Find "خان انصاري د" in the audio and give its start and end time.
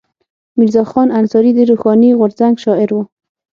0.91-1.59